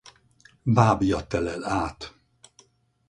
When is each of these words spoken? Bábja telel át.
Bábja 0.63 1.27
telel 1.27 1.63
át. 1.63 2.13